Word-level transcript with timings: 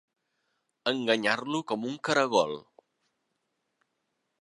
Enganyar-lo 0.91 1.61
com 1.73 1.87
un 1.91 2.01
caragol. 2.09 2.57